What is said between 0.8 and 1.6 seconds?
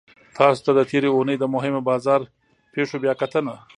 تیرې اونۍ د